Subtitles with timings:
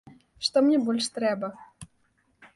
[0.47, 1.53] Што мне больш трэба?